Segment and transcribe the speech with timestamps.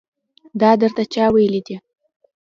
[0.61, 1.75] دا درته چا ويلي دي.